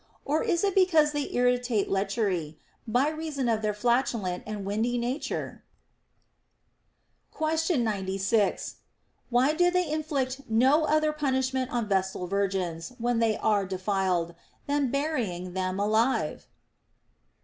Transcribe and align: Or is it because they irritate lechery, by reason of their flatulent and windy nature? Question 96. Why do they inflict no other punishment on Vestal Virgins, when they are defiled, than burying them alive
Or 0.25 0.41
is 0.43 0.63
it 0.63 0.73
because 0.73 1.11
they 1.11 1.31
irritate 1.31 1.87
lechery, 1.87 2.57
by 2.87 3.09
reason 3.09 3.47
of 3.47 3.61
their 3.61 3.71
flatulent 3.75 4.41
and 4.47 4.65
windy 4.65 4.97
nature? 4.97 5.63
Question 7.29 7.83
96. 7.83 8.77
Why 9.29 9.53
do 9.53 9.69
they 9.69 9.87
inflict 9.91 10.41
no 10.49 10.85
other 10.85 11.13
punishment 11.13 11.69
on 11.69 11.87
Vestal 11.87 12.25
Virgins, 12.25 12.93
when 12.97 13.19
they 13.19 13.37
are 13.37 13.63
defiled, 13.67 14.33
than 14.65 14.89
burying 14.89 15.53
them 15.53 15.79
alive 15.79 16.47